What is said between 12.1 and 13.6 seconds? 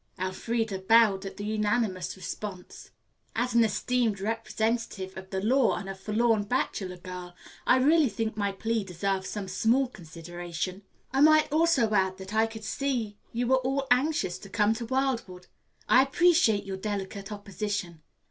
that I could see you were